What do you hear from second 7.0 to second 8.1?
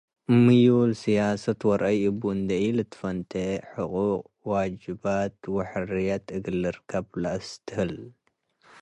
ለአስትህል።